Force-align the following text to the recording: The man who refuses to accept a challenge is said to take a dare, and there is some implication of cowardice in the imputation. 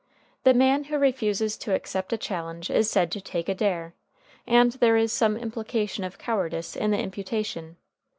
The 0.45 0.55
man 0.55 0.85
who 0.85 0.97
refuses 0.97 1.57
to 1.59 1.75
accept 1.75 2.11
a 2.11 2.17
challenge 2.17 2.71
is 2.71 2.89
said 2.89 3.11
to 3.11 3.21
take 3.21 3.47
a 3.47 3.53
dare, 3.53 3.93
and 4.47 4.71
there 4.71 4.97
is 4.97 5.13
some 5.13 5.37
implication 5.37 6.03
of 6.03 6.17
cowardice 6.17 6.75
in 6.75 6.89
the 6.89 6.97
imputation. 6.97 7.77